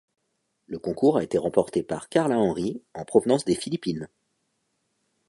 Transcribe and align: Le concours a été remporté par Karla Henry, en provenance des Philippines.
Le 0.65 0.79
concours 0.79 1.17
a 1.19 1.23
été 1.23 1.37
remporté 1.37 1.83
par 1.83 2.09
Karla 2.09 2.39
Henry, 2.39 2.81
en 2.95 3.05
provenance 3.05 3.45
des 3.45 3.53
Philippines. 3.53 4.09